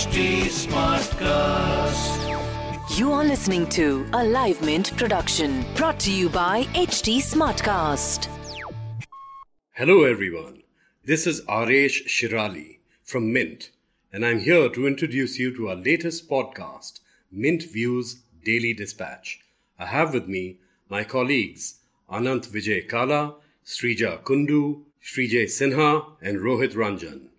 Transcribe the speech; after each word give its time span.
HT 0.00 0.48
Smartcast. 0.64 2.20
You 2.98 3.12
are 3.12 3.22
listening 3.22 3.68
to 3.68 4.06
a 4.14 4.24
Live 4.24 4.62
Mint 4.62 4.96
production 4.96 5.62
brought 5.74 6.00
to 6.00 6.10
you 6.10 6.30
by 6.30 6.64
HT 6.72 7.18
Smartcast. 7.18 8.26
Hello, 9.72 10.04
everyone. 10.04 10.62
This 11.04 11.26
is 11.26 11.42
Aresh 11.42 12.06
Shirali 12.06 12.78
from 13.02 13.30
Mint, 13.30 13.72
and 14.10 14.24
I'm 14.24 14.38
here 14.38 14.70
to 14.70 14.86
introduce 14.86 15.38
you 15.38 15.54
to 15.56 15.68
our 15.68 15.76
latest 15.76 16.30
podcast, 16.30 17.00
Mint 17.30 17.64
Views 17.64 18.22
Daily 18.42 18.72
Dispatch. 18.72 19.40
I 19.78 19.84
have 19.84 20.14
with 20.14 20.26
me 20.26 20.60
my 20.88 21.04
colleagues 21.04 21.74
Anant 22.10 22.48
Vijay 22.48 22.88
Kala, 22.88 23.34
Srija 23.66 24.22
Kundu, 24.22 24.80
Srijay 25.04 25.44
Sinha, 25.44 26.06
and 26.22 26.38
Rohit 26.38 26.72
Ranjan. 26.72 27.29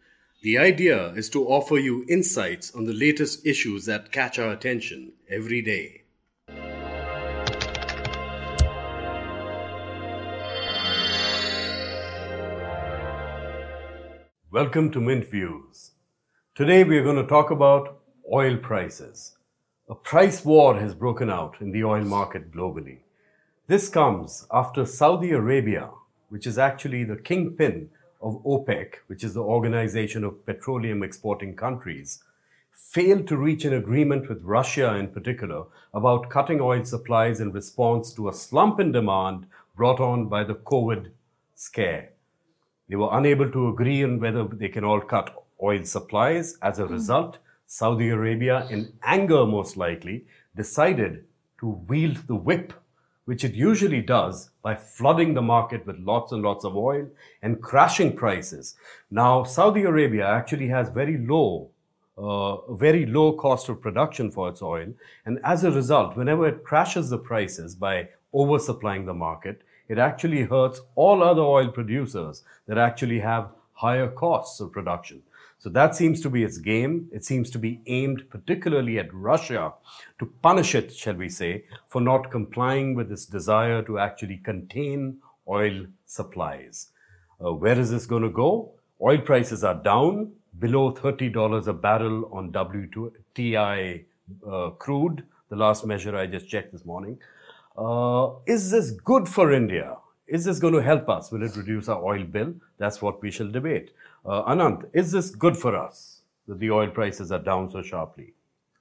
The 0.43 0.57
idea 0.57 1.13
is 1.13 1.29
to 1.31 1.47
offer 1.47 1.77
you 1.77 2.03
insights 2.09 2.73
on 2.73 2.85
the 2.85 2.93
latest 2.93 3.45
issues 3.45 3.85
that 3.85 4.11
catch 4.11 4.39
our 4.39 4.51
attention 4.51 5.11
every 5.29 5.61
day. 5.61 6.01
Welcome 14.49 14.91
to 14.93 14.99
Mint 14.99 15.29
Views. 15.29 15.91
Today 16.55 16.83
we 16.85 16.97
are 16.97 17.03
going 17.03 17.17
to 17.17 17.27
talk 17.27 17.51
about 17.51 17.99
oil 18.33 18.57
prices. 18.57 19.37
A 19.91 19.93
price 19.93 20.43
war 20.43 20.79
has 20.79 20.95
broken 20.95 21.29
out 21.29 21.57
in 21.61 21.71
the 21.71 21.83
oil 21.83 22.03
market 22.03 22.51
globally. 22.51 23.01
This 23.67 23.89
comes 23.89 24.47
after 24.51 24.87
Saudi 24.87 25.33
Arabia, 25.33 25.91
which 26.29 26.47
is 26.47 26.57
actually 26.57 27.03
the 27.03 27.17
kingpin 27.17 27.91
of 28.21 28.43
OPEC, 28.43 28.95
which 29.07 29.23
is 29.23 29.33
the 29.33 29.41
Organization 29.41 30.23
of 30.23 30.45
Petroleum 30.45 31.03
Exporting 31.03 31.55
Countries, 31.55 32.23
failed 32.71 33.27
to 33.27 33.37
reach 33.37 33.65
an 33.65 33.73
agreement 33.73 34.27
with 34.27 34.43
Russia 34.43 34.95
in 34.95 35.07
particular 35.07 35.63
about 35.93 36.29
cutting 36.29 36.59
oil 36.59 36.83
supplies 36.83 37.39
in 37.39 37.51
response 37.51 38.13
to 38.13 38.29
a 38.29 38.33
slump 38.33 38.79
in 38.79 38.91
demand 38.91 39.45
brought 39.75 39.99
on 39.99 40.27
by 40.27 40.43
the 40.43 40.55
COVID 40.55 41.11
scare. 41.55 42.09
They 42.89 42.97
were 42.97 43.09
unable 43.11 43.49
to 43.51 43.69
agree 43.69 44.03
on 44.03 44.19
whether 44.19 44.43
they 44.43 44.67
can 44.67 44.83
all 44.83 44.99
cut 44.99 45.45
oil 45.63 45.85
supplies. 45.85 46.57
As 46.61 46.79
a 46.79 46.85
result, 46.85 47.37
Saudi 47.65 48.09
Arabia, 48.09 48.67
in 48.69 48.91
anger 49.03 49.45
most 49.45 49.77
likely, 49.77 50.25
decided 50.55 51.23
to 51.61 51.67
wield 51.87 52.17
the 52.27 52.35
whip, 52.35 52.73
which 53.25 53.43
it 53.43 53.53
usually 53.53 54.01
does 54.01 54.49
by 54.61 54.75
flooding 54.75 55.33
the 55.33 55.41
market 55.41 55.85
with 55.85 55.97
lots 55.99 56.31
and 56.31 56.41
lots 56.41 56.65
of 56.65 56.75
oil 56.75 57.07
and 57.41 57.61
crashing 57.61 58.15
prices. 58.15 58.75
Now, 59.09 59.43
Saudi 59.43 59.83
Arabia 59.83 60.25
actually 60.27 60.67
has 60.69 60.89
very 60.89 61.17
low 61.17 61.69
uh, 62.17 62.73
very 62.73 63.05
low 63.05 63.33
cost 63.33 63.69
of 63.69 63.81
production 63.81 64.29
for 64.29 64.49
its 64.49 64.61
oil. 64.61 64.93
And 65.25 65.39
as 65.43 65.63
a 65.63 65.71
result, 65.71 66.15
whenever 66.15 66.47
it 66.47 66.63
crashes 66.63 67.09
the 67.09 67.17
prices 67.17 67.73
by 67.73 68.09
oversupplying 68.33 69.05
the 69.05 69.13
market, 69.13 69.61
it 69.87 69.97
actually 69.97 70.43
hurts 70.43 70.81
all 70.95 71.23
other 71.23 71.41
oil 71.41 71.69
producers 71.69 72.43
that 72.67 72.77
actually 72.77 73.19
have 73.19 73.49
higher 73.73 74.07
costs 74.07 74.59
of 74.59 74.71
production. 74.71 75.23
So 75.61 75.69
that 75.69 75.95
seems 75.95 76.21
to 76.21 76.29
be 76.31 76.43
its 76.43 76.57
game. 76.57 77.07
It 77.11 77.23
seems 77.23 77.51
to 77.51 77.59
be 77.59 77.81
aimed 77.85 78.27
particularly 78.31 78.97
at 78.97 79.13
Russia 79.13 79.73
to 80.17 80.25
punish 80.41 80.73
it, 80.73 80.91
shall 80.91 81.13
we 81.13 81.29
say, 81.29 81.65
for 81.87 82.01
not 82.01 82.31
complying 82.31 82.95
with 82.95 83.11
its 83.11 83.27
desire 83.27 83.83
to 83.83 83.99
actually 83.99 84.37
contain 84.37 85.19
oil 85.47 85.85
supplies. 86.07 86.87
Uh, 87.39 87.53
where 87.53 87.77
is 87.79 87.91
this 87.91 88.07
going 88.07 88.23
to 88.23 88.29
go? 88.29 88.71
Oil 88.99 89.19
prices 89.19 89.63
are 89.63 89.75
down 89.75 90.31
below 90.57 90.93
$30 90.93 91.67
a 91.67 91.73
barrel 91.73 92.27
on 92.33 92.51
WTI 92.51 94.03
uh, 94.49 94.69
crude, 94.71 95.23
the 95.49 95.55
last 95.55 95.85
measure 95.85 96.17
I 96.17 96.25
just 96.25 96.49
checked 96.49 96.71
this 96.71 96.85
morning. 96.85 97.19
Uh, 97.77 98.31
is 98.47 98.71
this 98.71 98.89
good 98.89 99.29
for 99.29 99.51
India? 99.51 99.97
Is 100.25 100.43
this 100.45 100.57
going 100.57 100.73
to 100.73 100.81
help 100.81 101.07
us? 101.07 101.31
Will 101.31 101.43
it 101.43 101.55
reduce 101.55 101.87
our 101.87 102.03
oil 102.03 102.23
bill? 102.23 102.55
That's 102.79 102.99
what 102.99 103.21
we 103.21 103.29
shall 103.29 103.51
debate. 103.51 103.91
Uh, 104.25 104.77
is 104.93 105.11
this 105.11 105.31
good 105.31 105.57
for 105.57 105.75
us 105.75 106.21
that 106.47 106.59
the 106.59 106.71
oil 106.71 106.87
prices 106.89 107.31
are 107.31 107.39
down 107.39 107.69
so 107.71 107.81
sharply? 107.81 108.33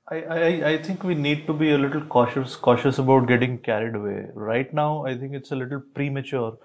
I, 0.08 0.16
I, 0.22 0.68
I 0.70 0.82
think 0.82 1.04
we 1.04 1.14
need 1.14 1.46
to 1.46 1.52
be 1.52 1.70
a 1.70 1.78
little 1.78 2.00
cautious 2.02 2.56
cautious 2.56 2.98
about 2.98 3.28
getting 3.28 3.58
carried 3.58 3.94
away. 3.94 4.26
Right 4.34 4.72
now, 4.74 5.06
I 5.06 5.16
think 5.16 5.34
it's 5.34 5.52
a 5.52 5.56
little 5.56 5.80
premature 5.80 6.58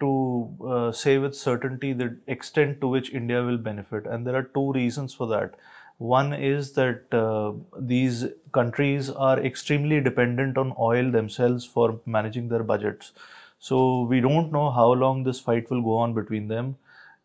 to 0.00 0.56
uh, 0.64 0.92
say 0.92 1.18
with 1.18 1.34
certainty 1.34 1.92
the 1.92 2.16
extent 2.28 2.80
to 2.80 2.88
which 2.88 3.12
India 3.12 3.42
will 3.42 3.58
benefit, 3.58 4.06
and 4.06 4.26
there 4.26 4.36
are 4.36 4.44
two 4.44 4.72
reasons 4.72 5.12
for 5.12 5.26
that. 5.26 5.54
One 5.98 6.32
is 6.32 6.72
that 6.74 7.12
uh, 7.12 7.52
these 7.76 8.26
countries 8.52 9.10
are 9.10 9.40
extremely 9.40 10.00
dependent 10.00 10.56
on 10.56 10.72
oil 10.78 11.10
themselves 11.10 11.64
for 11.64 12.00
managing 12.06 12.48
their 12.48 12.62
budgets. 12.62 13.12
So 13.58 14.02
we 14.02 14.20
don't 14.20 14.52
know 14.52 14.70
how 14.70 14.92
long 14.92 15.24
this 15.24 15.40
fight 15.40 15.68
will 15.68 15.82
go 15.82 15.96
on 15.96 16.14
between 16.14 16.46
them. 16.46 16.76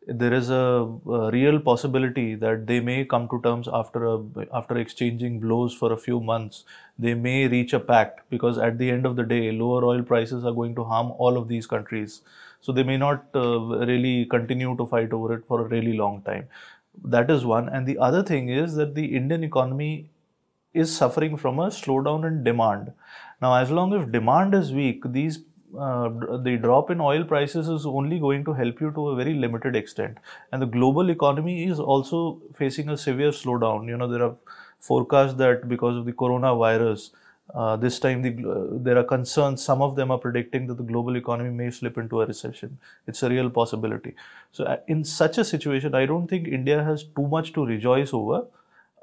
There 0.05 0.33
is 0.33 0.49
a, 0.49 0.89
a 1.07 1.31
real 1.31 1.59
possibility 1.59 2.35
that 2.35 2.67
they 2.67 2.79
may 2.81 3.05
come 3.05 3.29
to 3.29 3.41
terms 3.41 3.69
after 3.71 4.05
a, 4.05 4.19
after 4.53 4.77
exchanging 4.77 5.39
blows 5.39 5.73
for 5.73 5.93
a 5.93 5.97
few 5.97 6.19
months. 6.19 6.65
They 6.99 7.13
may 7.13 7.47
reach 7.47 7.71
a 7.73 7.79
pact 7.79 8.21
because 8.29 8.57
at 8.57 8.77
the 8.77 8.91
end 8.91 9.05
of 9.05 9.15
the 9.15 9.23
day, 9.23 9.51
lower 9.51 9.85
oil 9.85 10.03
prices 10.03 10.43
are 10.43 10.51
going 10.51 10.75
to 10.75 10.83
harm 10.83 11.11
all 11.17 11.37
of 11.37 11.47
these 11.47 11.67
countries. 11.67 12.21
So 12.59 12.73
they 12.73 12.83
may 12.83 12.97
not 12.97 13.25
uh, 13.33 13.59
really 13.85 14.25
continue 14.25 14.75
to 14.75 14.85
fight 14.85 15.13
over 15.13 15.33
it 15.35 15.45
for 15.47 15.61
a 15.61 15.69
really 15.69 15.93
long 15.93 16.21
time. 16.23 16.47
That 17.03 17.31
is 17.31 17.45
one. 17.45 17.69
And 17.69 17.87
the 17.87 17.97
other 17.97 18.23
thing 18.23 18.49
is 18.49 18.75
that 18.75 18.95
the 18.95 19.15
Indian 19.15 19.43
economy 19.43 20.09
is 20.73 20.95
suffering 20.95 21.37
from 21.37 21.59
a 21.59 21.67
slowdown 21.67 22.27
in 22.27 22.43
demand. 22.43 22.91
Now, 23.41 23.55
as 23.55 23.71
long 23.71 23.93
as 23.93 24.07
demand 24.11 24.53
is 24.53 24.73
weak, 24.73 25.03
these 25.05 25.39
uh, 25.78 26.38
the 26.38 26.57
drop 26.57 26.89
in 26.91 27.01
oil 27.01 27.23
prices 27.23 27.67
is 27.67 27.85
only 27.85 28.19
going 28.19 28.45
to 28.45 28.53
help 28.53 28.79
you 28.81 28.91
to 28.91 29.09
a 29.09 29.16
very 29.16 29.34
limited 29.34 29.75
extent. 29.75 30.17
And 30.51 30.61
the 30.61 30.66
global 30.66 31.09
economy 31.09 31.66
is 31.66 31.79
also 31.79 32.41
facing 32.56 32.89
a 32.89 32.97
severe 32.97 33.31
slowdown. 33.31 33.88
You 33.88 33.97
know, 33.97 34.07
there 34.07 34.23
are 34.23 34.35
forecasts 34.79 35.33
that 35.35 35.67
because 35.67 35.97
of 35.97 36.06
the 36.06 36.13
coronavirus, 36.13 37.12
uh, 37.53 37.75
this 37.75 38.00
time 38.00 38.22
the, 38.22 38.31
uh, 38.50 38.78
there 38.83 38.97
are 38.97 39.03
concerns. 39.03 39.63
Some 39.63 39.81
of 39.81 39.95
them 39.95 40.12
are 40.12 40.17
predicting 40.17 40.67
that 40.67 40.75
the 40.78 40.83
global 40.83 41.17
economy 41.17 41.50
may 41.50 41.69
slip 41.72 41.97
into 41.97 42.22
a 42.22 42.25
recession. 42.25 42.78
It's 43.07 43.23
a 43.23 43.29
real 43.29 43.50
possibility. 43.50 44.16
So, 44.51 44.66
uh, 44.66 44.78
in 44.88 45.03
such 45.03 45.38
a 45.38 45.44
situation, 45.44 45.95
I 45.95 46.06
don't 46.06 46.28
think 46.28 46.47
India 46.47 46.83
has 46.83 47.03
too 47.03 47.28
much 47.28 47.53
to 47.53 47.66
rejoice 47.66 48.13
over 48.13 48.45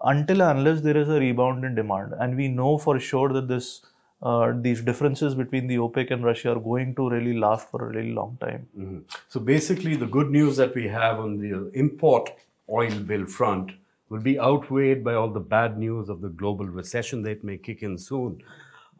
until 0.02 0.40
unless 0.40 0.80
there 0.80 0.96
is 0.96 1.08
a 1.08 1.20
rebound 1.20 1.64
in 1.64 1.74
demand. 1.74 2.14
And 2.18 2.36
we 2.36 2.48
know 2.48 2.78
for 2.78 2.98
sure 2.98 3.32
that 3.32 3.48
this 3.48 3.82
uh, 4.22 4.52
these 4.54 4.82
differences 4.82 5.34
between 5.34 5.66
the 5.66 5.76
OPEC 5.76 6.10
and 6.10 6.22
Russia 6.22 6.52
are 6.52 6.60
going 6.60 6.94
to 6.94 7.08
really 7.08 7.38
last 7.38 7.70
for 7.70 7.88
a 7.88 7.88
really 7.88 8.12
long 8.12 8.36
time. 8.40 8.68
Mm-hmm. 8.78 8.98
So 9.28 9.40
basically, 9.40 9.96
the 9.96 10.06
good 10.06 10.30
news 10.30 10.56
that 10.58 10.74
we 10.74 10.88
have 10.88 11.18
on 11.18 11.38
the 11.38 11.70
import 11.74 12.30
oil 12.68 12.98
bill 13.00 13.26
front 13.26 13.72
will 14.10 14.20
be 14.20 14.38
outweighed 14.38 15.02
by 15.02 15.14
all 15.14 15.30
the 15.30 15.40
bad 15.40 15.78
news 15.78 16.08
of 16.08 16.20
the 16.20 16.28
global 16.28 16.66
recession 16.66 17.22
that 17.22 17.42
may 17.42 17.56
kick 17.56 17.82
in 17.82 17.96
soon. 17.96 18.42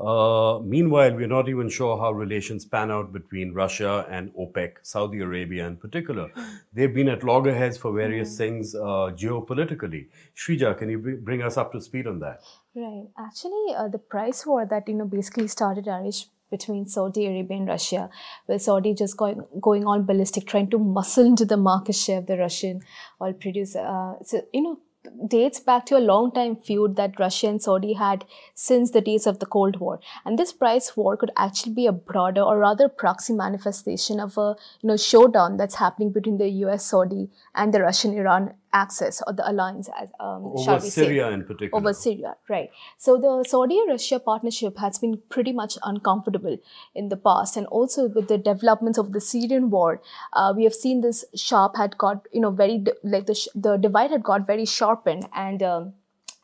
Uh, 0.00 0.58
meanwhile, 0.60 1.14
we're 1.14 1.26
not 1.26 1.48
even 1.48 1.68
sure 1.68 1.98
how 1.98 2.10
relations 2.10 2.64
pan 2.64 2.90
out 2.90 3.12
between 3.12 3.52
Russia 3.52 4.06
and 4.10 4.32
OPEC, 4.34 4.76
Saudi 4.82 5.20
Arabia 5.20 5.66
in 5.66 5.76
particular. 5.76 6.30
They've 6.72 6.94
been 6.94 7.08
at 7.08 7.22
loggerheads 7.22 7.76
for 7.76 7.92
various 7.92 8.38
things 8.38 8.74
uh, 8.74 9.12
geopolitically. 9.22 10.06
Shrija, 10.34 10.78
can 10.78 10.88
you 10.88 11.20
bring 11.22 11.42
us 11.42 11.56
up 11.58 11.72
to 11.72 11.80
speed 11.80 12.06
on 12.06 12.18
that? 12.20 12.40
Right. 12.74 13.08
Actually, 13.18 13.74
uh, 13.76 13.88
the 13.88 13.98
price 13.98 14.46
war 14.46 14.64
that 14.64 14.88
you 14.88 14.94
know 14.94 15.04
basically 15.04 15.48
started 15.48 15.86
Arish 15.86 16.26
between 16.50 16.86
Saudi 16.86 17.26
Arabia 17.26 17.58
and 17.58 17.68
Russia, 17.68 18.10
where 18.46 18.58
Saudi 18.58 18.94
just 18.94 19.16
going 19.16 19.44
going 19.60 19.84
all 19.86 20.00
ballistic, 20.00 20.46
trying 20.46 20.70
to 20.70 20.78
muscle 20.78 21.26
into 21.26 21.44
the 21.44 21.56
market 21.56 21.94
share 21.94 22.18
of 22.18 22.26
the 22.26 22.38
Russian 22.38 22.80
oil 23.20 23.34
producer. 23.34 23.80
Uh, 23.80 24.22
so 24.24 24.42
you 24.52 24.62
know 24.62 24.78
dates 25.26 25.60
back 25.60 25.86
to 25.86 25.96
a 25.96 25.98
long 25.98 26.30
time 26.32 26.56
feud 26.56 26.96
that 26.96 27.18
Russia 27.18 27.48
and 27.48 27.62
Saudi 27.62 27.94
had 27.94 28.24
since 28.54 28.90
the 28.90 29.00
days 29.00 29.26
of 29.26 29.38
the 29.38 29.46
Cold 29.46 29.78
War. 29.80 30.00
And 30.24 30.38
this 30.38 30.52
price 30.52 30.96
war 30.96 31.16
could 31.16 31.30
actually 31.36 31.72
be 31.72 31.86
a 31.86 31.92
broader 31.92 32.42
or 32.42 32.58
rather 32.58 32.88
proxy 32.88 33.32
manifestation 33.32 34.20
of 34.20 34.36
a 34.36 34.56
you 34.80 34.88
know 34.88 34.96
showdown 34.96 35.56
that's 35.56 35.76
happening 35.76 36.10
between 36.10 36.38
the 36.38 36.48
US, 36.64 36.84
Saudi, 36.84 37.30
and 37.54 37.72
the 37.72 37.80
Russian 37.80 38.12
Iran 38.12 38.54
axis 38.72 39.22
or 39.26 39.32
the 39.32 39.48
alliance 39.50 39.88
as 40.00 40.08
um, 40.20 40.44
over 40.44 40.80
Syria 40.80 41.28
say, 41.28 41.34
in 41.34 41.44
particular. 41.44 41.80
Over 41.80 41.92
Syria, 41.92 42.36
right. 42.48 42.70
So 42.98 43.16
the 43.18 43.44
Saudi 43.48 43.80
Russia 43.88 44.18
partnership 44.18 44.78
has 44.78 44.98
been 44.98 45.20
pretty 45.28 45.52
much 45.52 45.78
uncomfortable 45.82 46.58
in 46.94 47.08
the 47.08 47.16
past. 47.16 47.56
And 47.56 47.66
also 47.66 48.08
with 48.08 48.28
the 48.28 48.38
developments 48.38 48.98
of 48.98 49.12
the 49.12 49.20
Syrian 49.20 49.70
war, 49.70 50.00
uh, 50.32 50.52
we 50.56 50.64
have 50.64 50.74
seen 50.74 51.00
this 51.00 51.24
sharp 51.34 51.76
had 51.76 51.98
got, 51.98 52.26
you 52.32 52.40
know, 52.40 52.50
very, 52.50 52.84
like 53.02 53.26
the, 53.26 53.48
the 53.54 53.76
divide 53.76 54.10
had 54.10 54.22
got 54.22 54.46
very 54.46 54.64
sharpened. 54.64 55.26
And 55.34 55.62
um, 55.62 55.94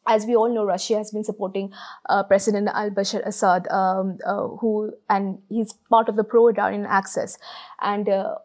as 0.06 0.25
we 0.25 0.37
all 0.37 0.52
know, 0.52 0.64
Russia 0.64 0.96
has 0.96 1.11
been 1.11 1.25
supporting 1.25 1.73
uh, 2.08 2.23
President 2.23 2.69
al-Bashar 2.73 3.26
Assad, 3.26 3.67
um, 3.69 4.19
uh, 4.25 4.46
who 4.58 4.93
and 5.11 5.38
he's 5.49 5.73
part 5.90 6.08
of 6.08 6.17
the 6.17 6.25
pro-Iranian 6.25 6.87
axis, 6.87 7.38
and 7.81 8.08
uh, 8.08 8.37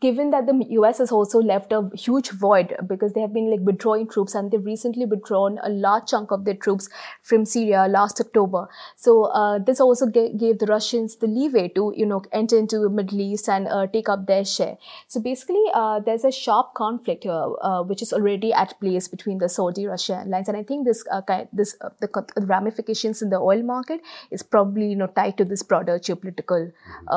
given 0.00 0.30
that 0.30 0.46
the 0.46 0.66
US 0.70 0.98
has 0.98 1.12
also 1.12 1.38
left 1.40 1.72
a 1.72 1.88
huge 1.94 2.30
void 2.30 2.74
because 2.86 3.12
they 3.12 3.20
have 3.20 3.32
been 3.32 3.50
like 3.50 3.60
withdrawing 3.60 4.08
troops 4.08 4.34
and 4.34 4.50
they've 4.50 4.64
recently 4.64 5.06
withdrawn 5.06 5.58
a 5.62 5.68
large 5.68 6.08
chunk 6.08 6.30
of 6.30 6.44
their 6.44 6.54
troops 6.54 6.88
from 7.22 7.44
Syria 7.44 7.86
last 7.88 8.20
October. 8.20 8.68
So 8.96 9.24
uh, 9.24 9.58
this 9.58 9.80
also 9.80 10.08
g- 10.08 10.32
gave 10.36 10.58
the 10.58 10.66
Russians 10.66 11.16
the 11.16 11.26
leeway 11.26 11.68
to 11.68 11.92
you 11.96 12.06
know 12.06 12.22
enter 12.32 12.58
into 12.58 12.78
the 12.78 12.90
Middle 12.90 13.20
East 13.20 13.48
and 13.48 13.68
uh, 13.68 13.86
take 13.86 14.08
up 14.08 14.26
their 14.26 14.44
share. 14.44 14.76
So 15.06 15.20
basically, 15.20 15.64
uh, 15.72 16.00
there's 16.00 16.24
a 16.24 16.32
sharp 16.32 16.74
conflict 16.74 17.24
here 17.24 17.32
uh, 17.62 17.82
which 17.82 18.02
is 18.02 18.12
already 18.12 18.52
at 18.52 18.78
place 18.80 19.08
between 19.08 19.38
the 19.38 19.48
Saudi-Russia 19.48 20.24
lines, 20.26 20.48
and 20.48 20.56
I 20.56 20.62
think 20.62 20.86
this 20.86 21.04
uh, 21.10 21.22
kind 21.22 21.48
this 21.52 21.76
uh, 21.80 21.90
the 22.00 22.08
ramifications 22.36 23.22
in 23.22 23.30
the 23.30 23.38
oil 23.38 23.62
market 23.62 24.00
is 24.30 24.42
probably 24.42 24.88
you 24.88 24.96
know 24.96 25.06
tied 25.06 25.38
to 25.38 25.44
this 25.44 25.62
broader 25.62 25.98
geopolitical 25.98 26.72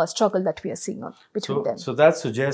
struggle 0.05 0.43
that 0.43 0.63
we 0.63 0.71
are 0.71 0.75
seeing 0.75 1.01
between 1.33 1.57
so, 1.59 1.63
them. 1.63 1.77
So 1.77 1.93
that 1.93 2.17
suggests 2.17 2.50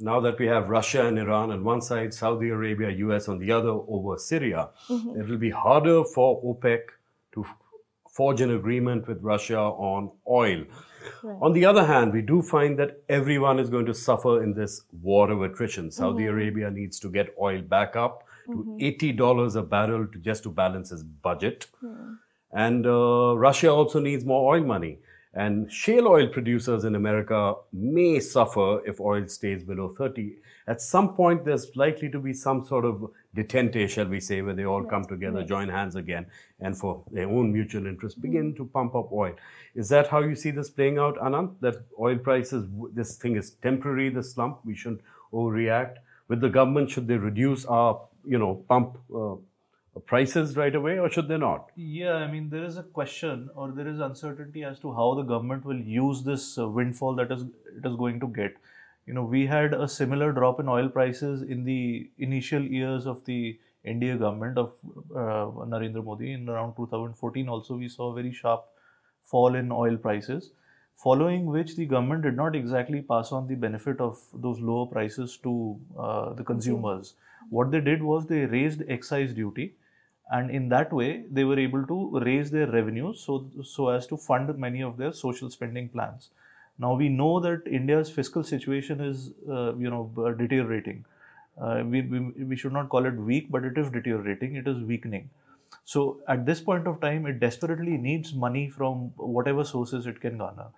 now 0.00 0.20
that 0.20 0.38
we 0.38 0.46
have 0.46 0.68
Russia 0.68 1.06
and 1.06 1.18
Iran 1.18 1.50
on 1.50 1.64
one 1.64 1.80
side, 1.80 2.12
Saudi 2.12 2.48
Arabia, 2.48 2.90
US 3.06 3.28
on 3.28 3.38
the 3.38 3.50
other 3.52 3.70
over 3.70 4.18
Syria, 4.18 4.68
mm-hmm. 4.88 5.20
it 5.20 5.28
will 5.28 5.38
be 5.38 5.50
harder 5.50 6.04
for 6.04 6.42
OPEC 6.42 6.80
to 7.34 7.46
forge 8.10 8.40
an 8.40 8.54
agreement 8.54 9.08
with 9.08 9.22
Russia 9.22 9.58
on 9.58 10.10
oil. 10.28 10.64
Right. 11.22 11.38
On 11.42 11.52
the 11.52 11.64
other 11.64 11.84
hand, 11.84 12.12
we 12.12 12.22
do 12.22 12.42
find 12.42 12.78
that 12.78 13.02
everyone 13.08 13.58
is 13.58 13.68
going 13.70 13.86
to 13.86 13.94
suffer 13.94 14.42
in 14.42 14.54
this 14.54 14.82
war 15.02 15.30
of 15.30 15.42
attrition. 15.42 15.90
Saudi 15.90 16.24
mm-hmm. 16.24 16.32
Arabia 16.32 16.70
needs 16.70 16.98
to 17.00 17.10
get 17.10 17.34
oil 17.40 17.60
back 17.60 17.96
up 17.96 18.24
to 18.46 18.78
mm-hmm. 18.80 19.18
$80 19.18 19.56
a 19.56 19.62
barrel 19.62 20.06
to 20.06 20.18
just 20.18 20.42
to 20.44 20.50
balance 20.50 20.92
its 20.92 21.02
budget. 21.02 21.66
And 22.52 22.86
uh, 22.86 23.36
Russia 23.36 23.70
also 23.70 24.00
needs 24.00 24.24
more 24.24 24.54
oil 24.54 24.64
money. 24.64 24.98
And 25.36 25.70
shale 25.70 26.06
oil 26.06 26.28
producers 26.28 26.84
in 26.84 26.94
America 26.94 27.54
may 27.72 28.20
suffer 28.20 28.86
if 28.86 29.00
oil 29.00 29.26
stays 29.26 29.64
below 29.64 29.92
30. 29.98 30.36
At 30.68 30.80
some 30.80 31.14
point, 31.14 31.44
there's 31.44 31.74
likely 31.76 32.08
to 32.10 32.20
be 32.20 32.32
some 32.32 32.64
sort 32.64 32.84
of 32.84 33.10
detente, 33.36 33.88
shall 33.88 34.06
we 34.06 34.20
say, 34.20 34.42
where 34.42 34.54
they 34.54 34.64
all 34.64 34.84
come 34.84 35.04
together, 35.04 35.42
join 35.42 35.68
hands 35.68 35.96
again, 35.96 36.26
and 36.60 36.78
for 36.78 37.02
their 37.10 37.28
own 37.28 37.52
mutual 37.52 37.86
interest, 37.86 38.22
begin 38.22 38.54
to 38.54 38.64
pump 38.64 38.94
up 38.94 39.12
oil. 39.12 39.34
Is 39.74 39.88
that 39.88 40.06
how 40.06 40.20
you 40.20 40.36
see 40.36 40.52
this 40.52 40.70
playing 40.70 40.98
out, 40.98 41.18
Anand? 41.18 41.54
That 41.60 41.84
oil 42.00 42.16
prices, 42.16 42.66
this 42.94 43.16
thing 43.16 43.36
is 43.36 43.50
temporary, 43.62 44.08
the 44.10 44.22
slump, 44.22 44.60
we 44.64 44.76
shouldn't 44.76 45.02
overreact? 45.32 45.96
With 46.28 46.40
the 46.40 46.48
government, 46.48 46.90
should 46.90 47.08
they 47.08 47.16
reduce 47.16 47.66
our, 47.66 48.00
you 48.24 48.38
know, 48.38 48.64
pump 48.68 48.98
uh, 49.14 49.34
prices 50.00 50.56
right 50.56 50.74
away 50.74 50.98
or 50.98 51.08
should 51.08 51.28
they 51.28 51.38
not? 51.38 51.70
Yeah, 51.76 52.14
I 52.14 52.30
mean, 52.30 52.48
there 52.50 52.64
is 52.64 52.76
a 52.76 52.82
question 52.82 53.50
or 53.54 53.70
there 53.70 53.88
is 53.88 54.00
uncertainty 54.00 54.64
as 54.64 54.78
to 54.80 54.92
how 54.92 55.14
the 55.14 55.22
government 55.22 55.64
will 55.64 55.80
use 55.80 56.22
this 56.22 56.58
uh, 56.58 56.68
windfall 56.68 57.14
that 57.16 57.30
is 57.30 57.42
it 57.42 57.86
is 57.86 57.96
going 57.96 58.20
to 58.20 58.28
get. 58.28 58.56
You 59.06 59.14
know, 59.14 59.24
we 59.24 59.46
had 59.46 59.74
a 59.74 59.86
similar 59.86 60.32
drop 60.32 60.60
in 60.60 60.68
oil 60.68 60.88
prices 60.88 61.42
in 61.42 61.64
the 61.64 62.10
initial 62.18 62.62
years 62.62 63.06
of 63.06 63.24
the 63.24 63.58
NDA 63.86 64.18
government 64.18 64.56
of 64.56 64.72
uh, 65.14 65.66
Narendra 65.66 66.02
Modi 66.02 66.32
in 66.32 66.48
around 66.48 66.74
2014. 66.76 67.48
Also, 67.48 67.76
we 67.76 67.88
saw 67.88 68.12
a 68.12 68.14
very 68.14 68.32
sharp 68.32 68.64
fall 69.24 69.54
in 69.54 69.70
oil 69.70 69.96
prices, 69.96 70.52
following 70.96 71.44
which 71.44 71.76
the 71.76 71.84
government 71.84 72.22
did 72.22 72.34
not 72.34 72.56
exactly 72.56 73.02
pass 73.02 73.30
on 73.30 73.46
the 73.46 73.54
benefit 73.54 74.00
of 74.00 74.18
those 74.32 74.58
lower 74.58 74.86
prices 74.86 75.38
to 75.42 75.78
uh, 75.98 76.32
the 76.32 76.42
consumers. 76.42 77.14
What 77.50 77.70
they 77.70 77.80
did 77.80 78.02
was 78.02 78.26
they 78.26 78.46
raised 78.46 78.82
excise 78.88 79.34
duty 79.34 79.74
and 80.32 80.50
in 80.50 80.68
that 80.68 80.92
way 80.92 81.24
they 81.30 81.44
were 81.44 81.58
able 81.58 81.86
to 81.86 82.18
raise 82.20 82.50
their 82.50 82.66
revenues 82.70 83.20
so 83.20 83.46
so 83.62 83.88
as 83.88 84.06
to 84.06 84.16
fund 84.16 84.56
many 84.58 84.82
of 84.82 84.96
their 84.96 85.12
social 85.12 85.50
spending 85.50 85.88
plans. 85.88 86.30
Now 86.78 86.94
we 86.94 87.08
know 87.08 87.40
that 87.40 87.66
india's 87.66 88.10
fiscal 88.10 88.42
situation 88.42 89.00
is 89.00 89.30
uh, 89.48 89.74
you 89.76 89.90
know 89.90 90.10
uh, 90.18 90.32
deteriorating. 90.32 91.04
Uh, 91.60 91.82
we, 91.86 92.02
we, 92.02 92.18
we 92.44 92.56
should 92.56 92.72
not 92.72 92.88
call 92.88 93.06
it 93.06 93.14
weak 93.14 93.50
but 93.50 93.64
it 93.64 93.78
is 93.78 93.90
deteriorating. 93.90 94.56
It 94.56 94.66
is 94.66 94.82
weakening. 94.82 95.30
So 95.84 96.20
at 96.28 96.46
this 96.46 96.60
point 96.60 96.86
of 96.86 97.00
time 97.00 97.26
it 97.26 97.38
desperately 97.40 97.96
needs 97.98 98.34
money 98.34 98.68
from 98.70 99.12
whatever 99.16 99.64
sources 99.64 100.06
it 100.06 100.20
can 100.20 100.38
garner. 100.38 100.68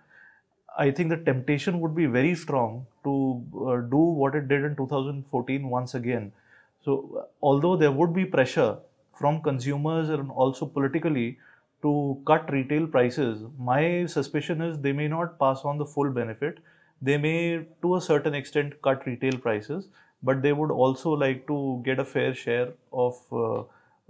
I 0.77 0.91
think 0.91 1.09
the 1.09 1.17
temptation 1.17 1.79
would 1.79 1.95
be 1.95 2.05
very 2.05 2.35
strong 2.35 2.85
to 3.03 3.43
uh, 3.67 3.77
do 3.89 3.97
what 3.97 4.35
it 4.35 4.47
did 4.47 4.63
in 4.63 4.75
2014 4.75 5.69
once 5.69 5.95
again. 5.95 6.31
So 6.85 7.27
although 7.41 7.75
there 7.75 7.91
would 7.91 8.13
be 8.13 8.25
pressure 8.25 8.77
from 9.17 9.41
consumers 9.41 10.09
and 10.09 10.31
also 10.31 10.65
politically 10.65 11.37
to 11.81 12.21
cut 12.25 12.51
retail 12.51 12.87
prices, 12.87 13.43
my 13.59 14.05
suspicion 14.05 14.61
is 14.61 14.79
they 14.79 14.93
may 14.93 15.07
not 15.07 15.39
pass 15.39 15.61
on 15.63 15.77
the 15.77 15.85
full 15.85 16.09
benefit. 16.09 16.59
They 17.01 17.17
may, 17.17 17.65
to 17.81 17.95
a 17.95 18.01
certain 18.01 18.33
extent, 18.33 18.81
cut 18.81 19.05
retail 19.05 19.37
prices, 19.37 19.87
but 20.23 20.41
they 20.41 20.53
would 20.53 20.71
also 20.71 21.11
like 21.11 21.45
to 21.47 21.81
get 21.85 21.99
a 21.99 22.05
fair 22.05 22.33
share 22.33 22.69
of 22.91 23.15
uh, 23.31 23.59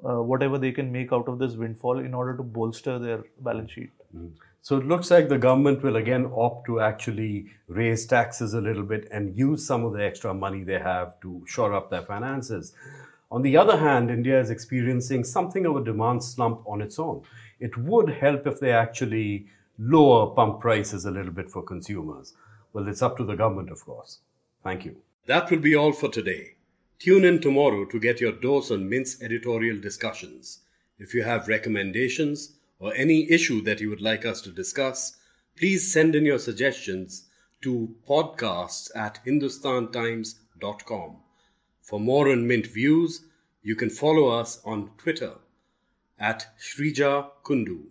uh, 0.06 0.22
whatever 0.22 0.58
they 0.58 0.72
can 0.72 0.92
make 0.92 1.12
out 1.12 1.28
of 1.28 1.40
this 1.40 1.56
windfall 1.56 2.00
in 2.00 2.14
order 2.14 2.38
to 2.38 2.44
bolster 2.44 2.98
their 3.00 3.24
balance 3.42 3.72
sheet. 3.72 3.90
Mm. 4.16 4.32
So 4.62 4.78
it 4.78 4.86
looks 4.86 5.10
like 5.12 5.30
the 5.30 5.38
government 5.38 5.82
will 5.82 5.96
again 5.96 6.30
opt 6.36 6.66
to 6.66 6.82
actually 6.82 7.48
raise 7.68 8.06
taxes 8.06 8.54
a 8.54 8.62
little 8.62 8.84
bit 8.84 9.08
and 9.12 9.38
use 9.38 9.66
some 9.66 9.86
of 9.86 9.94
the 9.94 10.04
extra 10.04 10.34
money 10.34 10.64
they 10.64 10.80
have 10.80 11.20
to 11.22 11.44
shore 11.48 11.74
up 11.74 11.90
their 11.90 12.02
finances. 12.02 12.74
On 13.30 13.42
the 13.42 13.58
other 13.58 13.78
hand, 13.78 14.10
India 14.10 14.40
is 14.40 14.50
experiencing 14.50 15.24
something 15.26 15.66
of 15.66 15.76
a 15.76 15.84
demand 15.84 16.24
slump 16.24 16.62
on 16.66 16.82
its 16.82 16.98
own. 16.98 17.24
It 17.60 17.76
would 17.78 18.10
help 18.10 18.48
if 18.48 18.60
they 18.60 18.72
actually 18.72 19.48
lower 19.78 20.28
pump 20.34 20.62
prices 20.62 21.04
a 21.06 21.12
little 21.12 21.34
bit 21.34 21.50
for 21.50 21.62
consumers. 21.62 22.34
Well, 22.72 22.88
it's 22.88 23.02
up 23.02 23.18
to 23.18 23.26
the 23.26 23.36
government, 23.36 23.70
of 23.70 23.84
course. 23.84 24.20
Thank 24.64 24.86
you. 24.86 24.96
That 25.26 25.52
will 25.52 25.60
be 25.60 25.76
all 25.76 25.92
for 25.92 26.10
today. 26.10 26.56
Tune 27.00 27.26
in 27.26 27.42
tomorrow 27.42 27.86
to 27.86 28.00
get 28.00 28.22
your 28.22 28.32
dose 28.32 28.72
on 28.72 28.88
Mint's 28.90 29.22
editorial 29.22 29.78
discussions. 29.80 30.62
If 30.98 31.14
you 31.14 31.24
have 31.24 31.48
recommendations 31.50 32.54
or 32.80 32.94
any 32.96 33.30
issue 33.30 33.62
that 33.64 33.82
you 33.82 33.90
would 33.90 34.02
like 34.02 34.26
us 34.26 34.42
to 34.42 34.52
discuss, 34.52 35.18
please 35.58 35.92
send 35.92 36.16
in 36.16 36.26
your 36.26 36.40
suggestions 36.40 37.28
to 37.62 37.94
podcasts 38.08 38.90
at 38.96 39.20
hindustantimes.com. 39.26 41.18
For 41.88 42.02
more 42.02 42.30
on 42.30 42.46
Mint 42.46 42.68
views, 42.68 43.22
you 43.64 43.74
can 43.74 43.90
follow 43.90 44.28
us 44.28 44.60
on 44.66 44.90
Twitter 44.98 45.36
at 46.20 46.46
Shrija 46.60 47.30
Kundu. 47.46 47.84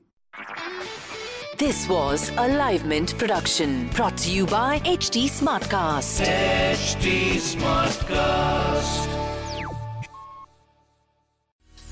This 1.56 1.88
was 1.88 2.30
a 2.36 2.46
Live 2.46 2.84
Mint 2.84 3.16
production 3.16 3.88
brought 3.94 4.18
to 4.18 4.30
you 4.30 4.44
by 4.44 4.80
HT 4.80 5.30
Smartcast. 5.30 6.26
HT 6.26 7.36
Smartcast. 7.36 9.08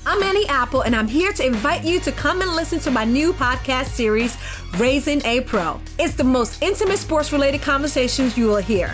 I'm 0.05 0.21
Annie 0.21 0.47
Apple, 0.47 0.81
and 0.81 0.95
I'm 0.95 1.07
here 1.07 1.33
to 1.33 1.43
invite 1.43 1.83
you 1.83 1.99
to 2.01 2.11
come 2.11 2.43
and 2.43 2.51
listen 2.55 2.77
to 2.81 2.91
my 2.91 3.03
new 3.03 3.33
podcast 3.33 3.87
series, 3.87 4.37
Raising 4.77 5.25
a 5.25 5.41
Pro. 5.41 5.81
It's 5.97 6.13
the 6.13 6.23
most 6.23 6.61
intimate 6.61 6.99
sports 6.99 7.31
related 7.31 7.63
conversations 7.63 8.37
you 8.37 8.45
will 8.45 8.57
hear. 8.57 8.93